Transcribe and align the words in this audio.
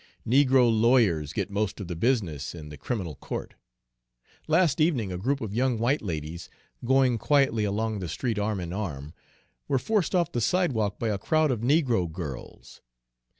Negro 0.27 0.65
lawyers 0.71 1.31
get 1.31 1.51
most 1.51 1.79
of 1.79 1.87
the 1.87 1.95
business 1.95 2.55
in 2.55 2.69
the 2.69 2.75
criminal 2.79 3.13
court. 3.17 3.53
Last 4.47 4.81
evening 4.81 5.11
a 5.11 5.17
group 5.19 5.41
of 5.41 5.53
young 5.53 5.77
white 5.77 6.01
ladies, 6.01 6.49
going 6.83 7.19
quietly 7.19 7.65
along 7.65 7.99
the 7.99 8.09
street 8.09 8.39
arm 8.39 8.59
in 8.59 8.73
arm, 8.73 9.13
were 9.67 9.77
forced 9.77 10.15
off 10.15 10.31
the 10.31 10.41
sidewalk 10.41 10.97
by 10.97 11.09
a 11.09 11.19
crowd 11.19 11.51
of 11.51 11.59
negro 11.61 12.11
girls. 12.11 12.81